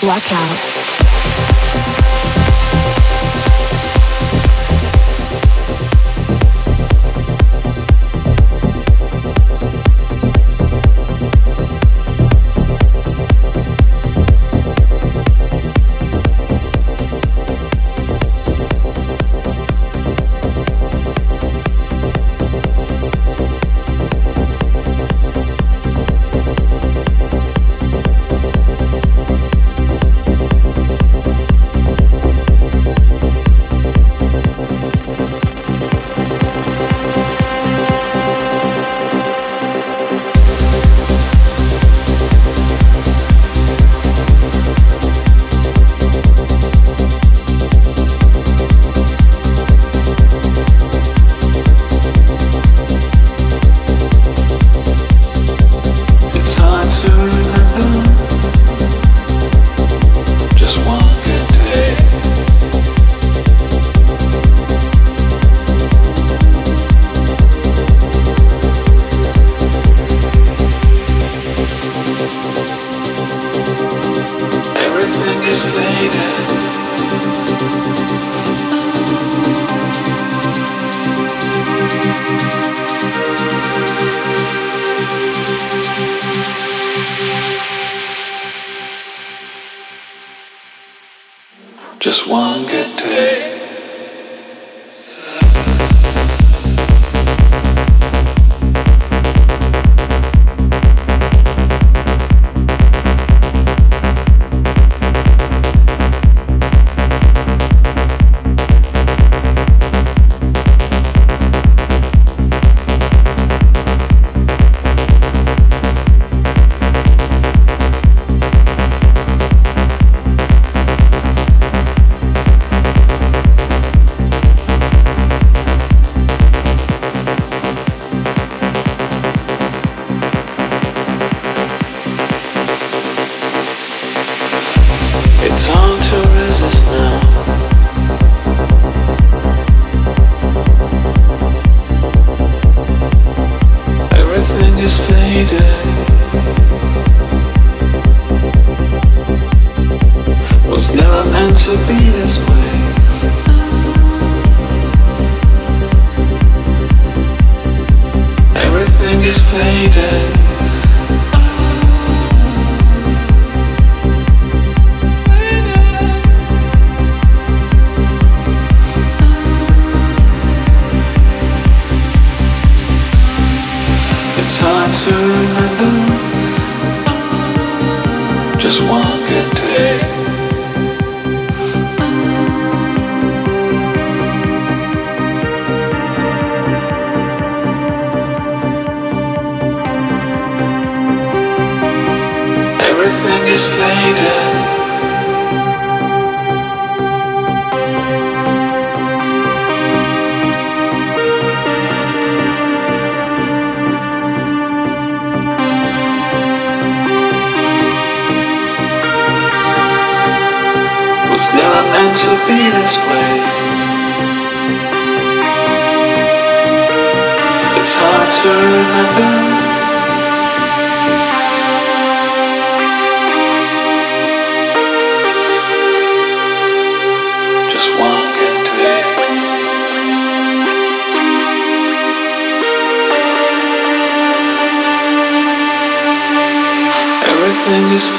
[0.00, 1.59] Blackout.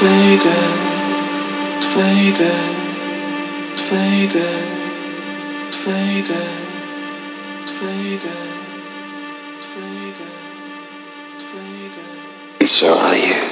[0.02, 0.42] fading,
[1.94, 2.74] fading,
[3.76, 4.70] fading,
[5.70, 6.66] fading,
[7.78, 8.52] fading,
[9.62, 10.40] fading,
[11.38, 12.66] fading.
[12.66, 13.51] So are you.